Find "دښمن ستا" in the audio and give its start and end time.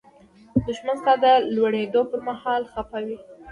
0.65-1.13